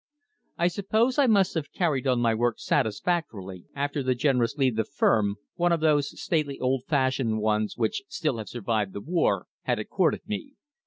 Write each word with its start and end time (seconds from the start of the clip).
I 0.57 0.67
suppose 0.67 1.19
I 1.19 1.27
must 1.27 1.53
have 1.53 1.71
carried 1.71 2.07
on 2.07 2.19
my 2.21 2.33
work 2.33 2.57
satisfactorily 2.57 3.65
after 3.75 4.01
the 4.01 4.15
generous 4.15 4.57
leave 4.57 4.75
the 4.75 4.83
firm 4.83 5.35
one 5.57 5.71
of 5.71 5.79
those 5.79 6.19
stately 6.19 6.59
old 6.59 6.85
fashioned 6.87 7.37
ones 7.37 7.77
which 7.77 7.99
have 7.99 8.11
still 8.11 8.43
survived 8.47 8.93
the 8.93 8.99
war 9.01 9.45
had 9.65 9.77
accorded 9.77 10.21
me. 10.25 10.55